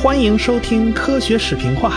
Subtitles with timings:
[0.00, 1.90] 欢迎收听科学视频化。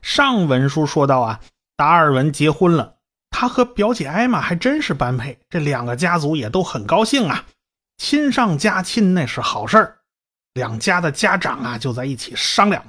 [0.00, 1.40] 上文书说到啊，
[1.76, 2.98] 达尔文结婚了，
[3.30, 7.46] 他和表姐艾玛还真是般配，这两个家族也都很高兴啊，
[7.96, 9.97] 亲上加亲那是好事儿。
[10.54, 12.84] 两家的家长啊就在一起商量，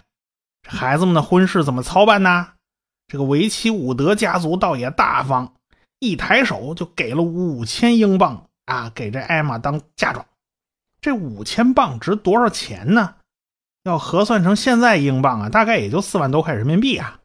[0.67, 2.54] 孩子们的婚事怎么操办呢？
[3.08, 5.54] 这个维奇伍德家族倒也大方，
[6.00, 10.26] 一抬手就给了五千英镑啊，给这艾玛当嫁妆。
[11.02, 13.16] 这五千镑值多少钱呢？
[13.84, 17.20] 要核算成现在英镑啊，大概也就四万多块人民币啊。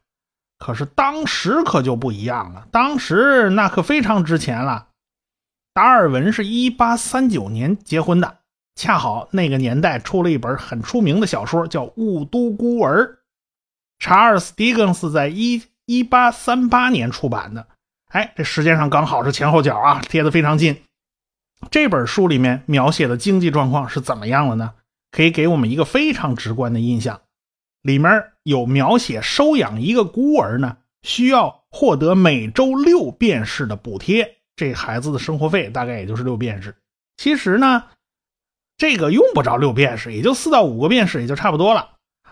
[0.57, 4.87] 可是当时可就不一样了，当时那可非常值钱了。
[5.73, 8.39] 达尔文是一八三九年结婚的，
[8.75, 13.03] 恰好那个年代出了一本很出名的小说，叫《雾都孤儿》，
[13.99, 17.67] 查尔斯·狄更斯在一一八三八年出版的。
[18.09, 20.77] 哎，这时间上刚好是前后脚啊，贴的非常近。
[21.71, 24.73] 这本书里面描写的经济状况是怎么样的呢？
[25.11, 27.21] 可以给我们一个非常直观的印象，
[27.81, 36.75] 里面有描写收养一个孤儿呢，需要获得每周六便士的补贴，这孩子的生活费大概也就是六便士。
[37.15, 37.85] 其实呢，
[38.77, 41.91] 这个用不着六便士，也就四到五个便士也就差不多了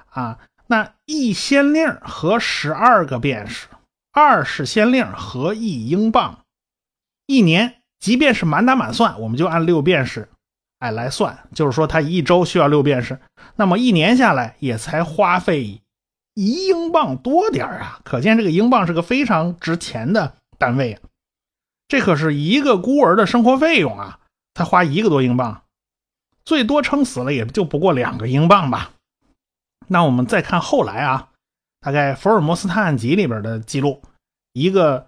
[0.09, 0.39] 啊。
[0.67, 3.67] 那一先令和十二个便士，
[4.11, 6.39] 二十先令和一英镑，
[7.27, 10.29] 一年，即便是满打满算，我们就按六便士。
[10.79, 13.19] 哎，来算，就是说他一周需要六便士，
[13.55, 15.81] 那么一年下来也才花费
[16.33, 18.01] 一英镑多点啊！
[18.03, 21.01] 可见这个英镑是个非常值钱的单位啊。
[21.87, 24.19] 这可是一个孤儿的生活费用啊，
[24.55, 25.63] 才花一个多英镑，
[26.45, 28.91] 最多撑死了也就不过两个英镑吧。
[29.87, 31.29] 那我们再看后来啊，
[31.81, 34.01] 大概《福尔摩斯探案集》里边的记录，
[34.53, 35.07] 一个。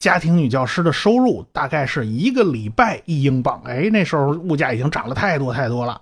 [0.00, 6.00] 家庭女教师的收入大概是一个礼拜一英镑，哎，那时候物价已经涨了太多太多了。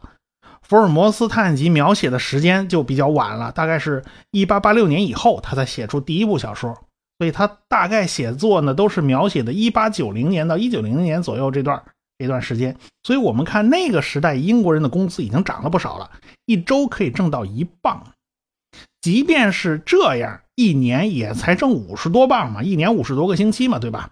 [0.62, 6.72] 福尔摩斯探案集描写的时间就比较晚了，大概是一八八六年以后，他才写出第一部小说，
[7.18, 11.82] 所以他大概写作呢都是描写的一八九零年到一九零零年左右这段
[12.18, 12.76] 这段时间。
[13.02, 16.10] 所以我们看那个时代英国人的工资已经涨了不少了，
[16.44, 18.12] 一周可以挣到一磅。
[19.00, 20.40] 即便是这样。
[20.58, 24.10] 一年也才挣五十多磅嘛，一年五十多个星期嘛，对吧？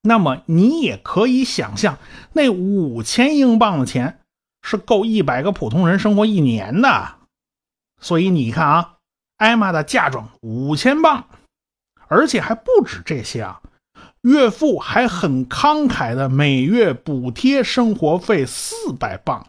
[0.00, 1.98] 那么你也可以想象，
[2.34, 4.20] 那五千英镑的钱
[4.62, 7.16] 是够一百个普通人生活一年的。
[8.00, 8.98] 所以你看啊，
[9.38, 11.26] 艾玛的嫁妆五千镑，
[12.06, 13.60] 而且还不止这些啊，
[14.22, 19.46] 岳父还很慷慨的每月补贴生活费四百镑。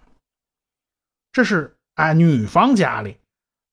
[1.31, 3.17] 这是哎女方家里。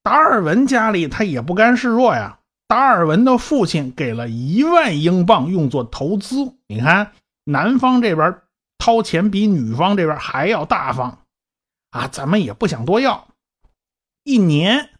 [0.02, 2.38] 达尔文家里他也不甘示弱呀。
[2.66, 6.54] 达尔文的父亲给了一万英镑用作投资。
[6.66, 7.12] 你看，
[7.44, 8.42] 男方这边
[8.76, 11.18] 掏钱比女方这边还要大方
[11.90, 12.06] 啊！
[12.08, 13.28] 咱们也不想多要，
[14.22, 14.90] 一年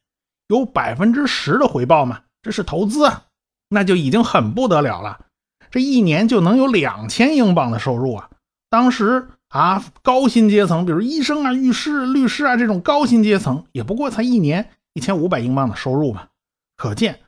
[0.49, 3.27] 有百分之十的回报嘛，这是投资啊，
[3.69, 5.27] 那就已经很不得了了。
[5.71, 8.31] 这一年就能有两千英镑的收入啊！
[8.71, 14.71] 当时啊，高薪阶层，比如医生啊、律师、律师啊这种高薪阶层，也不过才一年。
[14.95, 16.29] 一千五百英镑的收入吧，
[16.77, 17.21] 可见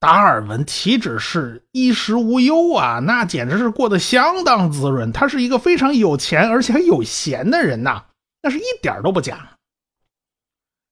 [0.00, 5.12] 达尔文岂止是衣食无忧啊，那简直是过得相当滋润。
[5.12, 8.06] 他是一个非常有钱而且还有闲的人呐，
[8.42, 9.50] 那是一点都不假。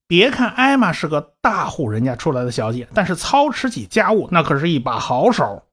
[0.07, 5.65] 别看艾玛是个大户人家出来的小姐，但是操持起家务那可是一把好手。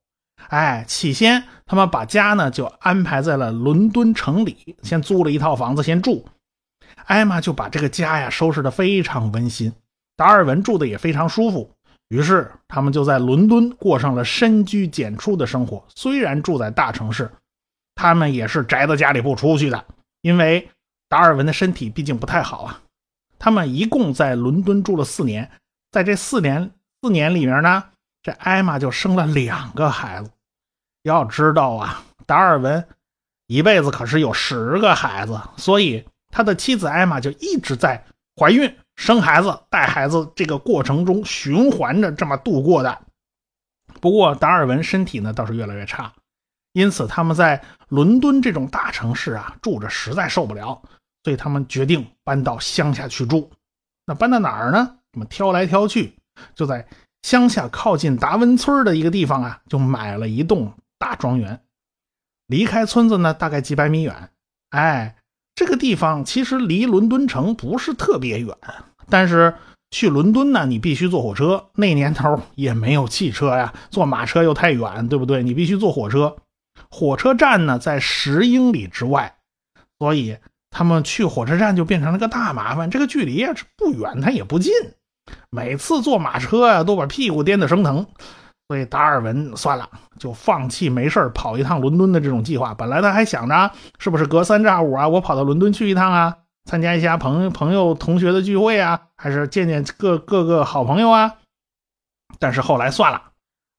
[0.50, 6.26] 哎，起先他们把家呢就安排在了伦敦城里，先租了一套房子先住。
[7.06, 9.72] 艾玛就把这个家呀收拾的非常温馨。
[10.16, 11.70] 达尔文住的也非常舒服，
[12.08, 15.86] 于是他们就在伦敦过上了深居简出的生活。
[15.96, 17.30] 虽然住在大城市，
[17.96, 19.86] 他们也是宅在家里不出去的，
[20.22, 20.70] 因为
[21.08, 22.82] 达尔文的身体毕竟不太好啊。
[23.38, 25.52] 他们一共在伦敦住了四年，
[25.92, 26.72] 在这四年
[27.02, 27.84] 四年里面呢，
[28.24, 30.32] 这艾玛就生了两个孩子。
[31.08, 32.88] 要知道啊，达尔文
[33.48, 38.04] 一辈子可是有十个孩子，所以他的妻子艾玛就一直在
[38.36, 38.76] 怀孕。
[38.96, 43.00] 生孩子、带孩子这个过程中循环着这么度过的。
[44.02, 46.12] 不过达尔文身体呢倒是越来越差，
[46.74, 50.82] 因此他们在伦敦这种大城市啊住着实在受不了，
[51.24, 53.52] 所以他们决定搬到乡下去住。
[54.06, 54.98] 那搬到哪儿呢？
[55.12, 56.18] 他们挑来挑去，
[56.56, 56.88] 就在
[57.22, 61.62] 乡下靠近达文村的一个地方啊，就买了一栋大庄园。
[62.48, 64.30] 离开村子呢大概几百米远，
[64.70, 65.16] 哎。
[65.56, 68.56] 这个地方其实离伦敦城不是特别远，
[69.10, 69.56] 但是
[69.90, 71.72] 去伦敦呢，你必须坐火车。
[71.74, 75.42] 那年头也没有汽车呀，坐马车又太远，对不对？
[75.42, 76.38] 你必须坐火车。
[76.92, 79.38] 火车站呢在十英里之外，
[79.98, 80.38] 所以
[80.70, 82.92] 他们去火车站就变成了个大麻烦。
[82.92, 84.72] 这个距离啊不远，它也不近，
[85.50, 88.06] 每次坐马车呀都把屁股颠得生疼。
[88.68, 92.74] 所以达尔文算了，就放弃没事跑一趟伦敦的这种计划。
[92.74, 96.38] 本来他还想着，是不是隔三差五啊，我跑到伦敦去一趟啊？
[96.66, 101.36] 参加一下朋友朋友同学的聚会啊，还是见见各各个好朋友啊？
[102.40, 103.22] 但是后来算了，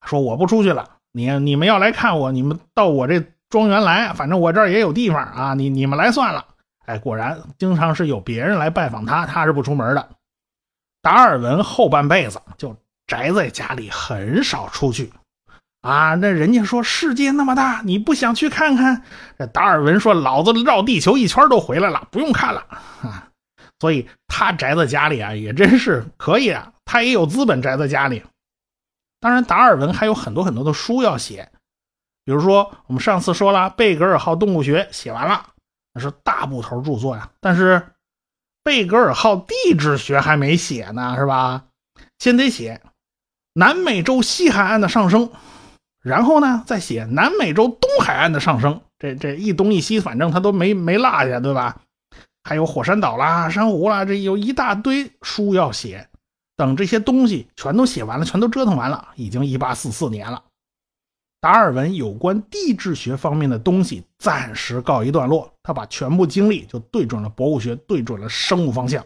[0.07, 0.89] 说我不出去了。
[1.13, 5.53] 你你们要来看我，你们到我这庄园来，反正我这儿也有地方啊。
[5.53, 6.47] 你你们来算了。
[6.87, 10.09] 哎，果然经常是有别人来拜访他，他是不出门的。
[11.03, 12.75] 达尔文后半辈子就
[13.09, 15.13] 宅在家里，很少出去。
[15.81, 19.03] 啊，那人家说世界那么大，你不想去看看？
[19.39, 22.61] 这达尔文说：“老子绕地球一圈都回来了，不用看了。”
[23.03, 23.31] 啊，
[23.79, 28.23] 所以他宅在家里啊，也真是可以啊，他也有资本宅在家里。
[29.21, 31.51] 当然，达尔文还有很多很多的书要写，
[32.25, 35.47] 比如说我们上次说了，贝格尔号动物学写完了，
[35.95, 37.31] 那是大部头著作呀。
[37.41, 37.95] 但是
[38.65, 41.65] 贝格尔号地质学还没写呢，是吧？
[42.19, 42.81] 先得写
[43.53, 45.31] 南美洲西海岸的上升。
[46.01, 51.81] 然后呢，再写南美洲东海岸的上升，这这一东一西，反正他都没没落下，对吧？
[52.45, 56.09] 还有火山岛啦、珊瑚啦，这有一大堆书要写。
[56.57, 60.43] 等这些东西全都写完了，全都折腾完了，已经一八四四年了。
[61.41, 69.05] 达尔文有关地质学方面的东西暂时告一段落，他把全部精力就对准了博物学，对准了生物方向。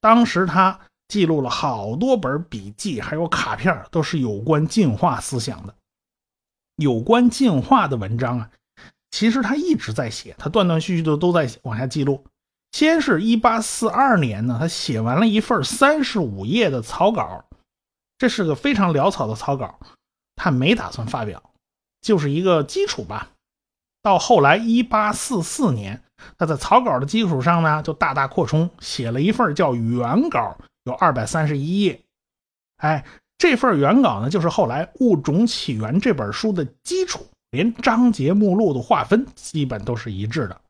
[0.00, 5.74] 当时他记录了好多本笔记，还有卡片，都是有关进化思想的。
[6.76, 8.50] 有关进化的文章啊，
[9.10, 12.24] 其实他一直在写，他断断续续的都在往下记录。
[12.72, 17.44] 先是一八四二年呢，他写完了一份三十五页的草稿，
[18.18, 19.80] 这是个非常潦草的草稿，
[20.36, 21.42] 他没打算发表，
[22.02, 23.30] 就是一个基础吧。
[24.02, 26.02] 到后来一八四四年，
[26.36, 30.56] 他在草稿的基础上呢，就大大扩充，写了一份叫原稿，
[30.88, 32.00] 有二百三十一页。
[32.78, 33.04] 哎。
[33.40, 40.60] 这份原稿呢，就是后来《物种起源》这本书的基础，连章节目录的划分基本都是一致的。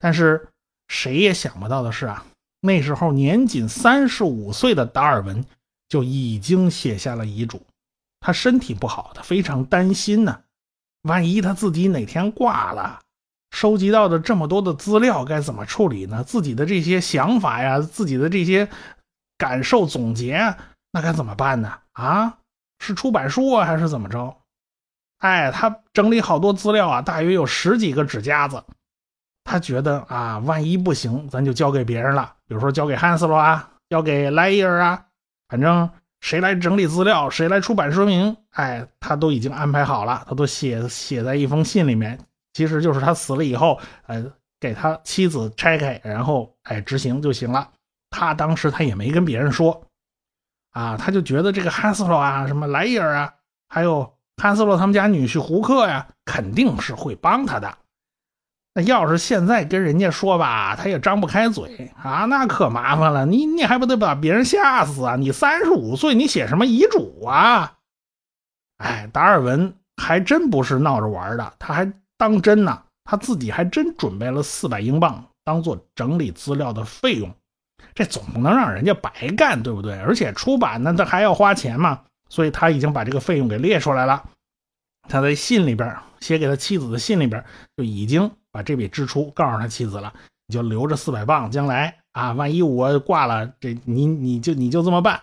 [0.00, 0.48] 但是
[0.88, 2.26] 谁也想不到的是啊，
[2.60, 5.44] 那时候年仅三十五岁的达尔文
[5.88, 7.62] 就已经写下了遗嘱。
[8.18, 10.40] 他身体不好，他非常担心呢，
[11.02, 12.98] 万一他自己哪天挂了，
[13.52, 16.24] 收集到的这么多的资料该怎么处理呢？
[16.24, 18.68] 自己的这些想法呀，自己的这些
[19.38, 20.54] 感受总结。
[20.90, 21.72] 那该怎么办呢？
[21.92, 22.38] 啊，
[22.78, 24.36] 是出版书啊，还是怎么着？
[25.18, 28.62] 哎，他整理好多资料啊，大约有十几个纸夹子。
[29.44, 35.06] 他觉得啊，万一不行，咱就交给别人了，比如说交给汉斯洛啊，交给莱伊尔啊，
[35.48, 35.88] 反正
[36.20, 42.18] 谁来整理资料，谁来出版说明，哎，他都已经安排好了，他都写写在一封信里面。
[42.52, 44.24] 其实就是他死了以后，呃，
[44.60, 47.70] 给他妻子拆开，然后哎执行就行了。
[48.10, 49.82] 他当时他也没跟别人说。
[50.70, 53.32] 啊，他就觉得这个汉斯洛啊，什么莱伊尔啊，
[53.68, 57.78] 还有汉斯洛他们家女婿胡克呀，肯定是会帮他的。
[58.74, 63.26] 那要是现在跟人家说吧，他也张不开嘴啊，那可麻烦了。
[63.26, 65.16] 你你还不得把别人吓死啊？
[65.16, 67.72] 你三十五岁，你写什么遗嘱啊？
[68.76, 72.82] 哎，达尔文还真不是闹着玩的，他还当真呢。
[73.04, 77.34] 他自己还真准备了四百英镑，当做整理资料的费用。
[77.94, 79.98] 这总不能让人家白干，对不对？
[80.00, 84.24] 而且出版呢，他还要花钱嘛，所以他已经把这个费用给列出来了。
[85.08, 87.44] 他在信里边写给他妻子的信里边
[87.76, 90.12] 就已经把这笔支出告诉他妻子了。
[90.46, 95.22] 你就留着四百磅，将来啊，万一我挂了，这你你就你就这么办。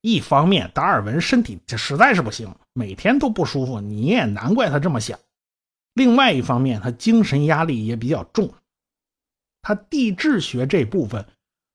[0.00, 5.18] 一方面，达尔文身体实在是不行，每天都不舒服，你也难怪他这么想。
[5.94, 8.52] 另外一方面，他精神压力也比较重，
[9.62, 11.26] 他地质学这部分。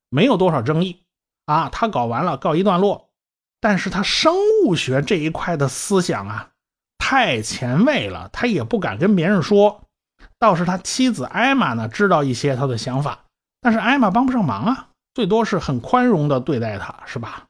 [0.10, 1.04] 没有多少争议
[1.46, 3.10] 啊，他搞完了，告一段落。
[3.60, 6.52] 但是他生物学这一块的思想啊，
[6.98, 9.82] 太前卫了，他也不敢跟别人说。
[10.38, 13.26] 倒是他妻子艾玛呢，知道一些他的想法，
[13.62, 17.46] 但是艾玛帮不上忙啊，最多是很宽容的对待他，是吧？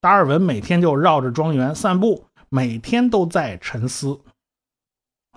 [0.00, 4.20] 达尔文每天就绕着庄园散步，每天都在沉思。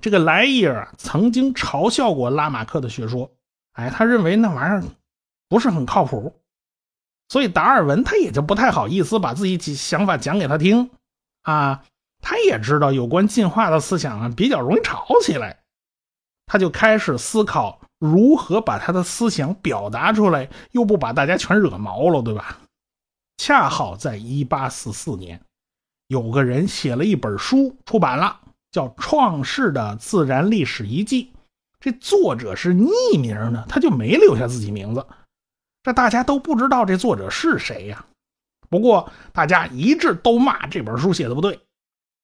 [0.01, 3.31] 这个莱伊尔曾经嘲笑过拉马克的学说，
[3.73, 4.83] 哎，他认为那玩意儿
[5.47, 6.39] 不是很靠谱。
[7.29, 10.91] 所以达尔文他也就不太好意思把自己想法讲给他听，
[11.41, 11.83] 啊，
[12.21, 15.61] 他也知道有关进化的思想啊比较容易吵起来，
[16.45, 22.59] 他就开始思考如何把他的思想表达出来，又不把大家全惹毛了，对吧？
[23.37, 25.41] 恰好在1844年，
[26.07, 31.33] 有个人写了一本书出版了，叫《创世的自然历史遗迹》。
[31.83, 35.05] 这作者是匿名的，他就没留下自己名字。
[35.83, 38.05] 这大家都不知道这作者是谁呀。
[38.69, 41.59] 不过大家一致都骂这本书写的不对，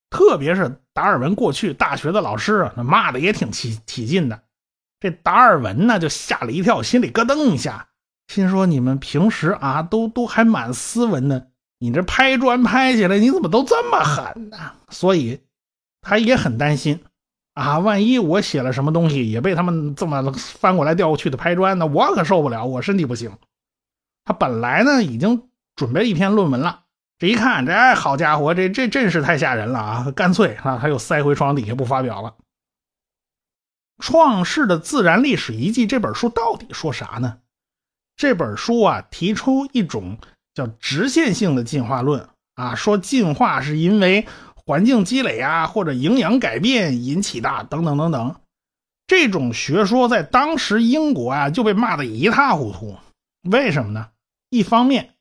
[0.10, 4.42] 特别是达尔文过去大学的老师，那骂的也挺起起劲的。
[5.02, 7.90] 这达尔文呢就吓了一跳，心里咯噔一下，
[8.30, 11.50] 心说：“你们平时啊都都还蛮斯文的，
[11.80, 15.42] 你这拍砖拍起来，你怎么都这么狠呢？”所以
[16.00, 17.02] 他也很担心。
[17.60, 23.30] 啊，万一我写了什么东西也被他们这么翻过来调过去的拍砖，那我可受不了，我身体不行。
[24.24, 26.84] 他本来呢已经准备一篇论文了，
[27.18, 30.12] 这一看，这好家伙，这这真是太吓人了啊！
[30.16, 32.30] 干脆啊，他又塞回床底下不发表了。
[34.00, 37.40] 《创世的自然历史遗迹》这本书到底说啥呢？
[38.16, 40.18] 这本书啊提出一种
[40.54, 44.26] 叫直线性的进化论啊，说进化是因为。
[44.70, 48.36] 环境积累啊，或者营养改变引起的，等等等等，
[49.08, 52.96] 这种学说在当时英国啊就被骂得一塌糊涂。
[53.50, 54.10] 为什么呢？
[54.52, 55.16] 一方面，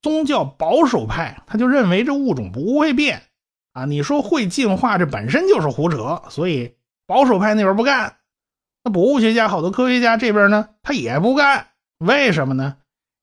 [0.00, 3.24] 宗教保守派他就认为这物种不会变
[3.72, 8.14] 啊，你说会进化，这本身就是胡扯，所以保守派那边不干。
[8.84, 11.66] 那博物学家、好多科学家这边呢，他也不干。
[11.98, 12.76] 为什么呢？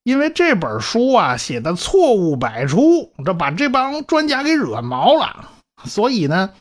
[0.04, 5.48] 因为这本书啊写的错误百出，这把这帮专家给惹毛了。
[5.86, 6.52] 所以呢，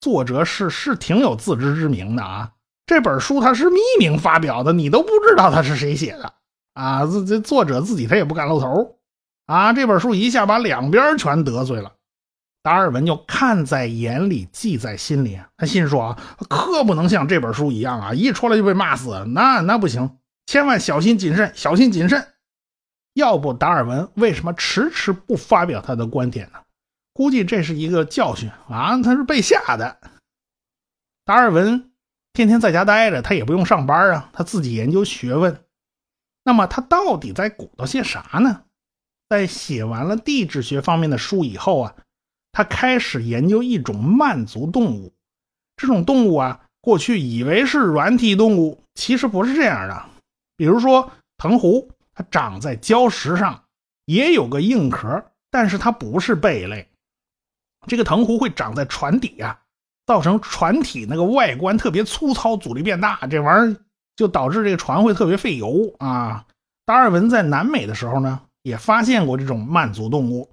[0.00, 2.52] 作者是是挺有自知之明的啊。
[2.86, 6.32] 这本书他是匿名发表的，你都不知道他是谁写的
[6.74, 7.06] 啊。
[7.06, 8.98] 这这作者自己他也不敢露头
[9.46, 9.72] 啊。
[9.72, 11.92] 这本书一下把两边全得罪了，
[12.62, 15.38] 达尔文就看在眼里，记在心里。
[15.56, 22.26] 他心说啊，可不能像这本书一样啊，一出来就被骂死，那那不行，千万小心谨慎，小心谨慎。
[23.14, 26.58] 要不达尔文为什么迟迟不发表他的观点呢？
[27.20, 28.98] 估计这是一个教训啊！
[29.02, 30.00] 他是被吓的。
[31.26, 31.92] 达尔文
[32.32, 35.62] 天天在家待着，他也不用上班啊，他自己研究学问。
[36.44, 38.62] 那么他到底在鼓捣些啥呢？
[39.28, 41.94] 在写完了地质学方面的书以后啊，
[42.52, 45.12] 他开始研究一种慢足动物。
[45.76, 50.06] 这种动物啊，过去以为是软体动物，其实不是这样的。
[50.56, 53.62] 比如说藤壶，它长在礁石上，
[54.06, 56.86] 也有个硬壳，但是它不是贝类。
[57.86, 59.58] 这个藤壶会长在船底呀，
[60.06, 63.76] 造成船体那个外观特别粗糙，阻力变大，这玩意儿
[64.16, 66.44] 就导致这个船会特别费油啊。
[66.84, 70.50] 达尔文在南美的时候呢，也发现过这种慢足动物。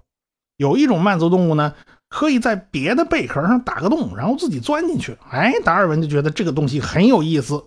[0.58, 1.76] 有一种慢足动物呢，
[2.10, 5.18] 可以在别的贝壳上打个洞，然后自己钻进去。
[5.30, 7.64] 哎，达尔文就觉得这个东西很有意思，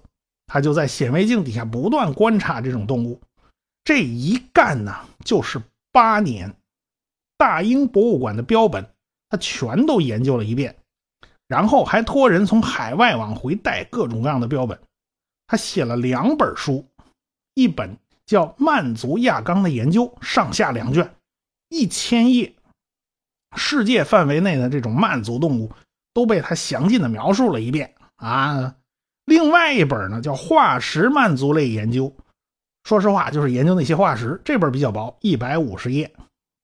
[0.46, 3.20] 他就在显微镜底下不断观察这种动物。
[3.84, 5.60] 这一干呢，就是
[5.92, 6.54] 八年。
[7.36, 8.86] 大英博物馆的标本。
[9.30, 10.76] 他全都研究了一遍，
[11.46, 14.78] 然后还托人从海外往回带各种各样的标本。
[15.46, 16.84] 他写了两本书，
[17.54, 17.96] 一本
[18.26, 21.14] 叫《曼族亚纲的研究》，上下两卷，
[21.68, 22.54] 一千页，
[23.56, 25.72] 世界范围内的这种曼族动物
[26.12, 28.74] 都被他详尽的描述了一遍啊。
[29.24, 32.06] 另外一本呢叫《化石曼族类研究》，
[32.82, 34.40] 说实话就是研究那些化石。
[34.44, 36.12] 这本比较薄，一百五十页。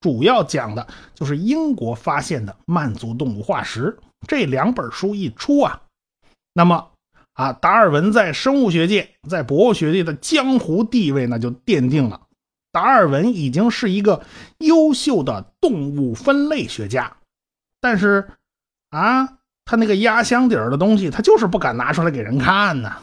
[0.01, 3.99] 主要讲的就是英国发现的曼族动物化石。
[4.27, 5.83] 这两本书一出啊，
[6.53, 6.91] 那么
[7.35, 12.23] 啊，达尔文在生物学界、在博物学界的江湖地位那就奠定了。
[12.73, 14.23] 达尔文已经是一个
[14.59, 17.17] 优秀的动物分类学家，
[17.81, 18.29] 但是
[18.91, 22.97] 啊，他那个压箱底儿的东西，他就是不敢拿出来给人看呢。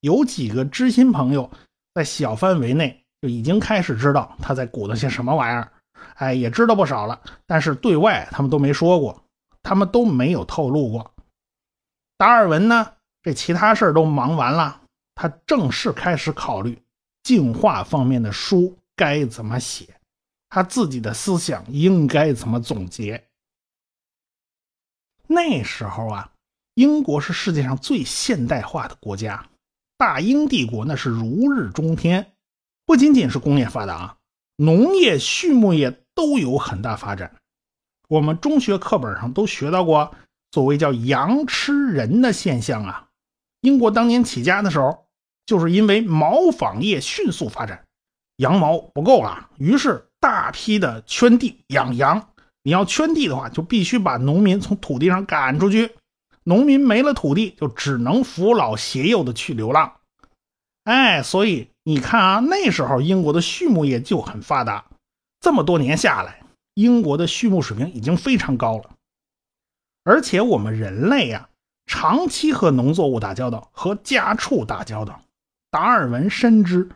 [0.00, 1.50] 有几个知心朋友
[1.94, 5.72] 在小范围内就已经开始知道他在鼓捣些什么玩意儿。
[6.14, 9.24] 哎，也知道不少了，但是对外他们都没说过，
[9.62, 11.14] 他们都没有透露过。
[12.16, 14.82] 达尔文呢，这其他事儿都忙完了，
[15.14, 16.80] 他正式开始考虑
[17.22, 20.00] 进化方面的书该怎么写，
[20.48, 23.24] 他自己的思想应该怎么总结。
[25.26, 26.30] 那时候啊，
[26.74, 29.48] 英国是世界上最现代化的国家，
[29.96, 32.34] 大英帝国那是如日中天，
[32.84, 34.18] 不仅仅是工业发达。
[34.56, 37.34] 农业、畜牧业都有很大发展。
[38.08, 40.14] 我们中学课本上都学到过
[40.52, 43.08] 所谓叫“羊吃人”的现象啊。
[43.62, 45.06] 英国当年起家的时候，
[45.46, 47.84] 就是因为毛纺业迅速发展，
[48.36, 52.28] 羊毛不够了，于是大批的圈地养羊。
[52.62, 55.96] 你要圈地的话，就必须把农民从土地上赶出去。
[56.44, 59.94] 农民没了土地，就只能扶老携幼的去流浪。
[60.84, 61.68] 哎，所以。
[61.86, 64.86] 你看啊，那时候英国的畜牧业就很发达，
[65.40, 68.90] 这么多年下来，英国的畜牧水平已经非常高了，
[70.02, 71.50] 而且我们人类呀，
[71.84, 75.20] 长期和农作物打交道，和家畜打交道，
[75.70, 76.88] 达尔文深知，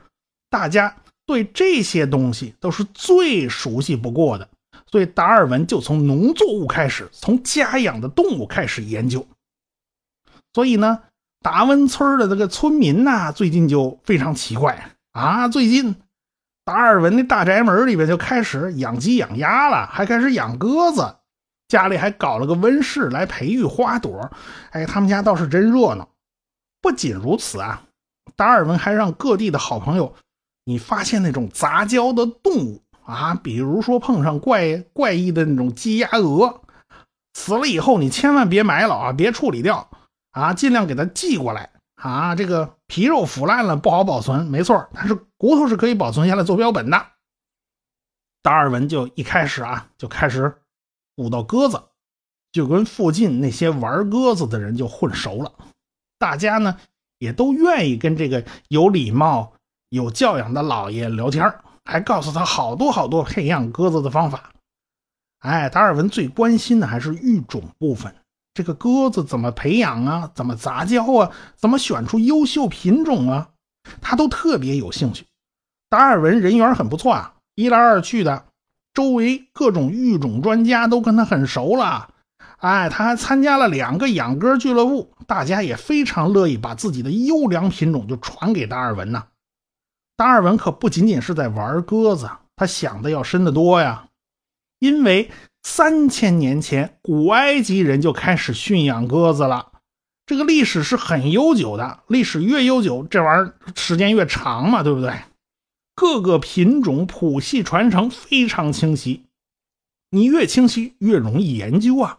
[0.48, 4.48] 大家对这些东西都是最熟悉不过的，
[4.90, 9.26] 所以达尔文就从农作物开始，从家养的动物开始研究。
[10.54, 11.02] 所以呢，
[11.40, 15.96] 达温村的这个村民呐，最近就非常奇怪啊，最近。
[16.64, 21.16] 达尔文的大宅门里边就开始养鸡养鸭了，还开始养鸽子，
[21.68, 24.30] 家里还搞了个温室来培育花朵。
[24.72, 26.06] 哎，他们家倒是真热闹。
[26.82, 27.82] 不仅如此啊，
[28.36, 30.14] 达尔文还让各地的好朋友，
[30.66, 36.60] 你发现那种杂交的动物啊，比如说碰上怪怪异的那种鸡鸭鹅，
[37.32, 39.88] 死了以后你千万别埋了啊，别处理掉
[40.38, 41.70] 啊，尽量给它寄过来。
[41.96, 47.06] 啊，这个皮肉腐烂了不好保存，没错，但是骨头是可以保存下来做标本的。
[48.40, 50.54] 达尔文就一开始啊，就开始
[51.16, 51.82] 捕到鸽子，
[52.52, 55.52] 就跟附近那些玩鸽子的人就混熟了。
[56.20, 56.78] 大家呢
[57.18, 59.52] 也都愿意跟这个有礼貌、
[59.88, 61.52] 有教养的老爷聊天，
[61.84, 64.52] 还告诉他好多好多培养鸽子的方法。
[65.40, 68.14] 哎，达尔文最关心的还是育种部分。
[68.58, 70.32] 这个鸽子怎么培养啊？
[70.34, 71.30] 怎么杂交啊？
[71.54, 73.50] 怎么选出优秀品种啊？
[74.00, 75.24] 他都特别有兴趣。
[75.88, 78.46] 达尔文人缘很不错啊，一来二去的，
[78.92, 82.08] 周围各种育种专家都跟他很熟了。
[82.56, 89.22] 哎，他还参加了两个养鸽俱乐部，大家也非常乐意把自己的优良品种就传给达尔文呢。
[90.16, 94.08] 达尔文可不仅仅是在玩鸽子，他想的要深得多呀，
[94.80, 95.30] 因为。
[95.70, 99.72] 三千年前，古埃及人就开始驯养鸽子了。
[100.24, 105.12] 这个历史是很悠久的，历史越悠久，这玩意儿时间越长嘛，对不对？
[105.94, 109.26] 各个品种谱系传承非常清晰，
[110.10, 112.16] 你越清晰越容易研究啊。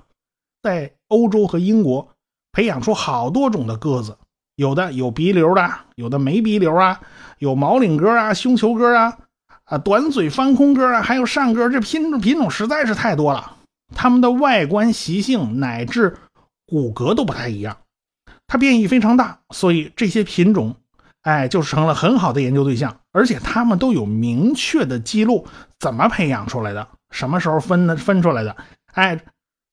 [0.61, 2.07] 在欧洲和英国
[2.51, 4.15] 培养出好多种的鸽子，
[4.55, 7.01] 有的有鼻瘤的，有的没鼻瘤啊，
[7.39, 9.17] 有毛领鸽啊，胸球鸽啊。
[9.69, 13.55] 啊，短嘴翻空鸽啊，还有扇鸽，这品种品种实在是太多了。
[13.95, 16.17] 它们的外观习性乃至
[16.65, 17.77] 骨骼都不太一样，
[18.47, 20.75] 它变异非常大，所以这些品种，
[21.21, 22.99] 哎，就成了很好的研究对象。
[23.11, 25.47] 而且它们都有明确的记录，
[25.79, 28.55] 怎么培养出来的，什么时候分的分出来的，
[28.93, 29.19] 哎，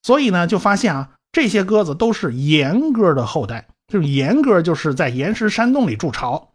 [0.02, 6.50] 所以呢，就发现啊，这些鸽子都是岩鸽的后代，就是岩鸽，就是在岩石山洞里筑巢，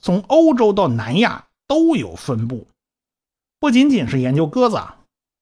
[0.00, 2.66] 从欧洲到南亚都有分布。
[3.60, 4.80] 不仅仅是研究鸽子，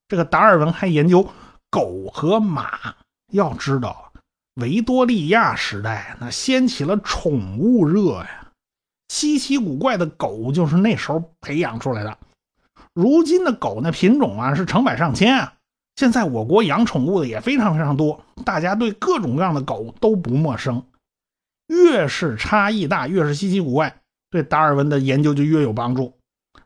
[0.09, 1.31] 这个达尔文还研究
[1.71, 2.97] 狗和马。
[3.31, 4.13] 要知道，
[4.57, 8.49] 维多利亚时代那掀起了宠物热呀，
[9.09, 12.19] 稀奇古怪的狗就是那时候培养出来的。
[12.93, 15.55] 如今的狗那品种啊是成百上千啊。
[15.95, 20.83] 现在我国养宠物的也非常非常多，大家对各种各样的狗都不陌生。
[21.69, 24.01] 越是差异大，越是稀奇古怪，
[24.31, 26.19] 对达尔文的研究就越有帮助。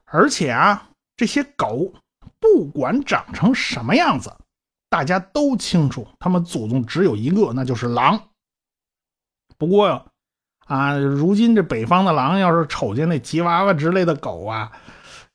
[0.07, 0.89] 而且啊。
[1.17, 1.93] 这些狗
[2.41, 4.35] 不管长成什么样子，
[4.89, 8.21] 大家都清楚，它们祖宗只有一个，那就是狼。
[9.57, 10.07] 不过
[10.67, 14.73] 啊，如今这北方的狼要是瞅见那吉娃娃之类的狗啊，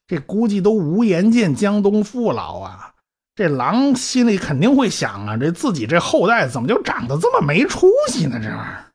[0.07, 2.93] 这估计都无颜见江东父老啊。
[3.35, 8.39] 这狼心里肯定会想啊，这自己这后代怎么就长得这么没出息呢？
[8.41, 8.91] 这玩意儿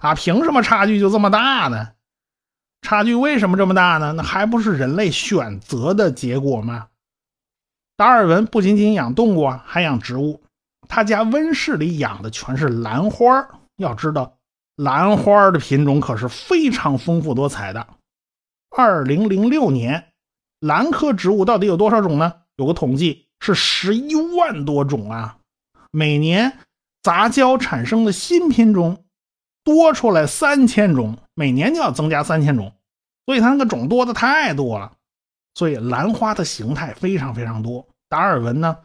[0.00, 1.88] 啊，凭什么差距就这么大呢？
[2.82, 4.12] 差距为什么这么大呢？
[4.12, 6.88] 那还不是人类选择的结果吗？
[7.96, 10.42] 达尔文不仅仅养动物啊，还养植物。
[10.88, 13.48] 他家温室里养的全是兰花。
[13.76, 14.36] 要知道，
[14.76, 17.86] 兰花的品种可是非常丰富多彩的。
[18.76, 20.12] 二零零六年，
[20.60, 22.34] 兰科植物到底有多少种呢？
[22.56, 25.38] 有个统计是十一万多种啊！
[25.90, 26.58] 每年
[27.02, 29.01] 杂交产生的新品种
[29.64, 31.18] 多出来三千种。
[31.34, 32.74] 每年就要增加三千种，
[33.24, 34.92] 所以它那个种多的太多了，
[35.54, 37.88] 所以兰花的形态非常非常多。
[38.10, 38.76] 达尔文呢，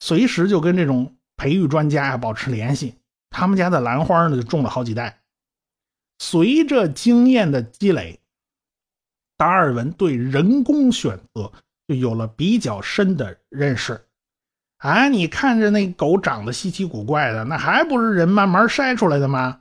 [0.00, 2.96] 随时就跟这种培育专家呀保持联系，
[3.30, 5.20] 他们家的兰花呢就种了好几代。
[6.18, 8.18] 随着经验的积累，
[9.36, 11.52] 达尔文对人工选择
[11.86, 14.04] 就有了比较深的认识。
[14.78, 19.60] 哎，你看着那狗长得稀奇古怪的，那还不是人慢慢筛出来的吗？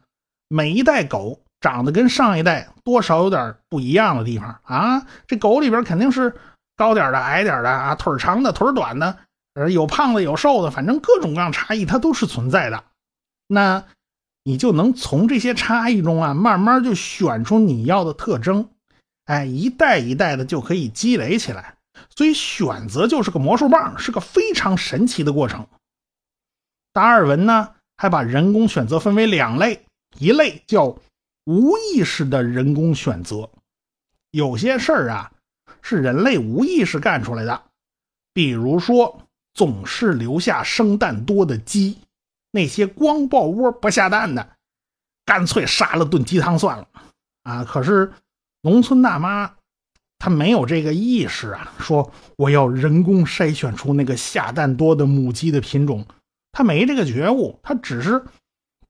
[0.52, 1.40] 每一代狗。
[1.62, 5.06] 长得跟上一代多少有点不一样的地方啊！
[5.28, 6.36] 这狗里边肯定是
[6.76, 9.16] 高点的、矮点的啊，腿长的、腿短的，
[9.54, 12.84] 呃，有胖的、有瘦的，反正各种各样差异它都是存在的。
[13.46, 13.84] 那
[14.44, 18.68] 你就能从这些差异中啊，慢慢就选出你要的特征，
[19.26, 21.76] 哎，一代一代的就可以积累起来。
[22.16, 25.68] 所以选择就是个魔术棒，是个非常神奇的过程。
[26.92, 29.86] 达尔文呢，还把人工选择分为两类，
[30.17, 30.97] 一类叫
[31.45, 33.50] 无意识的人工选择，
[34.32, 35.32] 有些事儿啊
[35.82, 37.63] 是人类无意识干出来的，
[38.34, 39.21] 比如说
[39.54, 41.97] 总是留下生蛋多的鸡，
[42.52, 44.56] 那些光抱窝不下蛋的，
[45.26, 46.88] 干脆杀了炖鸡汤算了
[47.43, 47.63] 啊！
[47.63, 48.12] 可是
[48.62, 49.56] 农村大妈。
[50.24, 56.06] 他没有这个意识啊，说我要人工筛选出那个下蛋多的母鸡的品种，
[56.52, 58.24] 他没这个觉悟，他只是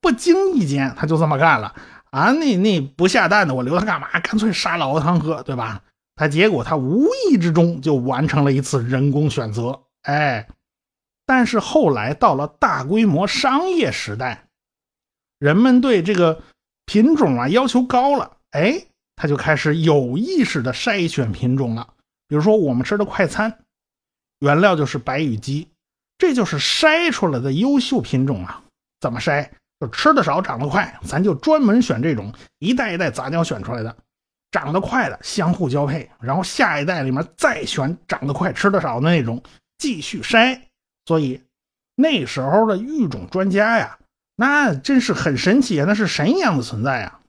[0.02, 1.74] 不经意间他就这么干了
[2.10, 2.32] 啊。
[2.32, 4.10] 那那不下蛋的我留它干嘛？
[4.20, 5.82] 干脆杀了熬汤喝，对吧？
[6.16, 10.48] 他结果他无意之中就完成了一次人工选择，哎，
[11.26, 14.48] 但是后来到了大规模商业时代，
[15.40, 16.42] 人们对这个
[16.86, 18.88] 品种啊要求高了，哎。
[19.18, 21.88] 他就开始有意识的筛选品种了，
[22.28, 23.60] 比如说我们吃的快餐，
[24.40, 25.68] 原料就是白羽鸡，
[26.18, 28.64] 这就是筛出来的优秀品种啊。
[29.00, 29.48] 怎么筛？
[29.82, 33.98] 就吃的少，长得快，咱就专门选这种一代一代杂交选出来的，
[34.52, 39.42] 长得快的相互交配，然后下一代里面再选长得快、吃的少的那种
[39.80, 40.62] 继续筛。
[41.08, 41.42] 所以
[41.96, 43.98] 那时候的育种专家呀，
[44.36, 47.20] 那真是很神奇啊，那是神一样的存在啊。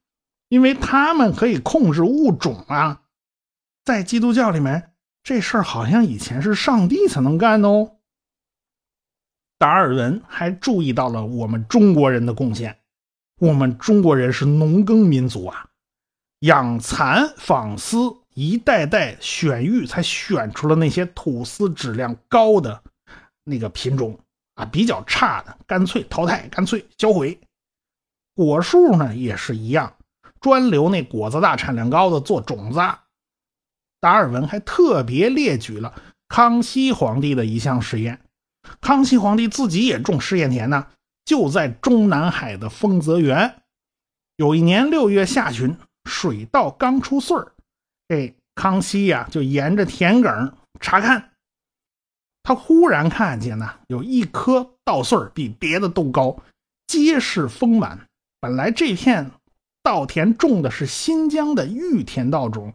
[0.50, 3.00] 因为他们可以控制物种啊，
[3.82, 4.90] 在基督教里面，
[5.22, 7.92] 这事儿好像以前是上帝才能干的哦。
[9.62, 12.76] 达尔文还注意到了我们中国人的贡献，
[13.38, 15.68] 我们中国人是农耕民族啊，
[16.40, 22.82] 养蚕纺丝，一代代选育，才选出了那些吐丝质量高的
[23.44, 24.18] 那个品种
[24.56, 27.38] 啊，比较差的干脆淘汰，干脆销毁。
[28.34, 29.94] 果树呢也是一样。
[30.40, 32.80] 专留那果子大、产量高的做种子。
[34.00, 35.94] 达尔文还特别列举了
[36.26, 38.21] 康熙皇帝的一项实验。
[38.80, 40.86] 康熙皇帝自己也种试验田呢，
[41.24, 43.62] 就在中南海的丰泽园。
[44.36, 47.52] 有一年六月下旬，水稻刚出穗儿，
[48.08, 51.30] 这康熙呀就沿着田埂查看，
[52.42, 56.36] 他忽然看见呢，有一棵稻穗儿比别的都高，
[56.86, 58.06] 结实丰满。
[58.40, 59.30] 本来这片。
[59.84, 62.72] 稻田种的是新疆的玉田稻种，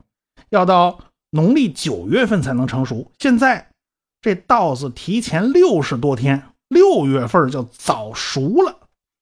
[0.50, 3.10] 要到农历九月份才能成熟。
[3.18, 3.67] 现在
[4.28, 8.76] 这稻子提前六十多天，六月份就早熟了，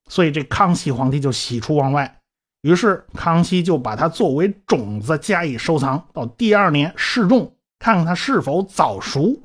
[0.09, 2.19] 所以这康熙皇帝就喜出望外。
[2.63, 9.39] 于是康熙就把它作为种子加以收藏，到第二年试种，看看它是否早熟。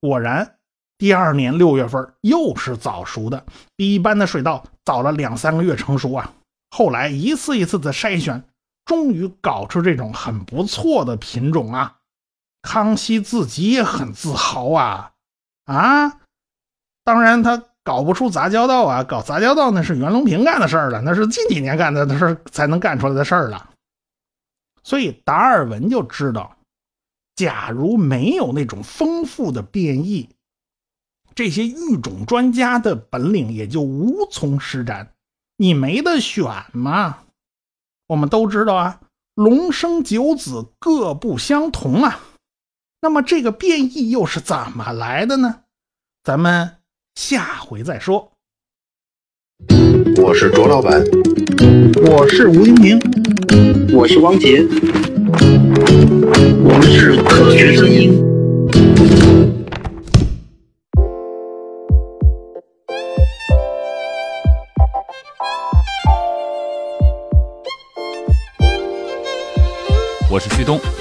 [0.00, 0.54] 果然，
[0.96, 3.44] 第二年六月份又是早熟的，
[3.76, 6.32] 比一般的水稻早了两三个月成熟啊。
[6.70, 8.42] 后来一次一次的筛选，
[8.86, 11.98] 终于搞出这种很不错的品种啊！
[12.62, 15.12] 康熙自己也很自豪啊
[15.64, 16.20] 啊！
[17.04, 23.70] 当然他搞不出杂交稻啊，搞杂交稻那是袁隆平干的事儿了，那是近几年干的的事才能干出来的事儿了。
[24.84, 26.56] 所以达尔文就知道，
[27.34, 30.28] 假如没有那种丰富的变异，
[31.34, 35.12] 这些育种专家的本领也就无从施展。
[35.56, 37.18] 你没得选嘛？
[38.06, 39.00] 我们都知道啊，
[39.34, 42.20] 龙生九子各不相同啊。
[43.04, 45.62] 那么这个变异又是怎么来的呢？
[46.22, 46.76] 咱们
[47.16, 48.30] 下回再说。
[50.22, 51.02] 我是卓老板，
[52.06, 53.00] 我是吴英明，
[53.92, 54.64] 我是汪杰，
[56.62, 58.22] 我们是科学声音。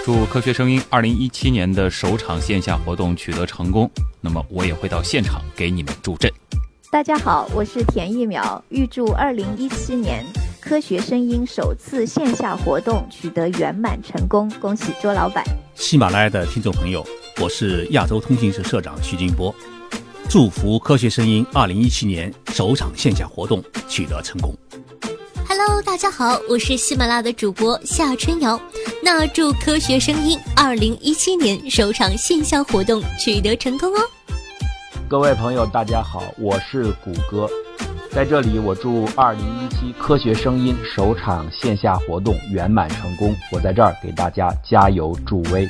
[0.06, 3.90] 祝科学声音二零一七年的首场线下活动取得成功。
[4.20, 6.32] 那么我也会到现场给你们助阵。
[6.92, 10.26] 大家好，我是田一苗，预祝二零一七年
[10.60, 15.44] 科学声音首次线下活动取得圆满成功，恭喜周老板。
[15.76, 17.06] 喜马拉雅的听众朋友，
[17.42, 19.54] 我是亚洲通信社社长徐金波，
[20.30, 24.54] 祝福科学声音二零一七年首场线下活动取得成功。
[25.48, 28.60] Hello，大家好，我是喜马拉雅的主播夏春瑶。
[29.04, 34.00] 那祝科学声音二零一七年首场线下活动取得成功哦。
[35.08, 37.50] 各位朋友，大家好，我是谷歌，
[38.12, 43.36] 在这里我祝二零一七科学声音首场线下活动圆满成功。
[43.52, 45.68] 我在这儿给大家加油助威。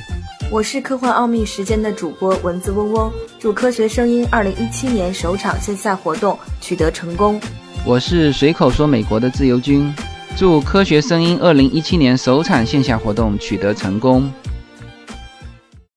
[0.50, 7.40] 我是科幻奥秘时间的主播文字嗡嗡，祝科学声音二零一七年首场线下活动取得成功。
[7.86, 9.92] 我是随口说美国的自由军，
[10.34, 14.32] 祝科学声音二零一七年首场线下活动取得成功，